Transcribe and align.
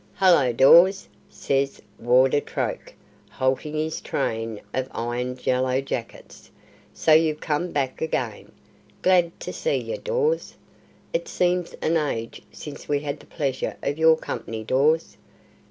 "Hallo, 0.15 0.51
Dawes!" 0.51 1.07
says 1.29 1.79
Warder 1.99 2.39
Troke, 2.41 2.91
halting 3.29 3.75
his 3.75 4.01
train 4.01 4.59
of 4.73 4.87
ironed 4.93 5.45
yellow 5.45 5.79
jackets. 5.79 6.49
"So 6.91 7.11
you've 7.13 7.39
come 7.39 7.69
back 7.69 8.01
again! 8.01 8.51
Glad 9.03 9.39
to 9.41 9.53
see 9.53 9.75
yer, 9.77 9.97
Dawes! 9.97 10.55
It 11.13 11.27
seems 11.27 11.75
an 11.83 11.97
age 11.97 12.41
since 12.51 12.89
we 12.89 13.01
had 13.01 13.19
the 13.19 13.27
pleasure 13.27 13.77
of 13.83 13.99
your 13.99 14.17
company, 14.17 14.63
Dawes!" 14.63 15.17